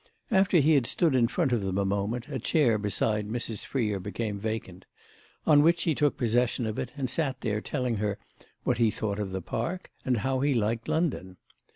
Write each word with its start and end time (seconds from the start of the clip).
After 0.31 0.57
he 0.57 0.73
had 0.73 0.87
stood 0.87 1.13
in 1.13 1.27
front 1.27 1.51
of 1.51 1.61
them 1.61 1.77
a 1.77 1.85
moment 1.85 2.27
a 2.27 2.39
chair 2.39 2.79
beside 2.79 3.27
Mrs. 3.27 3.63
Freer 3.63 3.99
became 3.99 4.39
vacant; 4.39 4.85
on 5.45 5.61
which 5.61 5.83
he 5.83 5.93
took 5.93 6.17
possession 6.17 6.65
of 6.65 6.79
it 6.79 6.91
and 6.97 7.07
sat 7.07 7.41
there 7.41 7.61
telling 7.61 7.97
her 7.97 8.17
what 8.63 8.79
he 8.79 8.89
thought 8.89 9.19
of 9.19 9.31
the 9.31 9.43
Park 9.43 9.91
and 10.03 10.17
how 10.25 10.39
he 10.39 10.55
liked 10.55 10.87
London. 10.87 11.37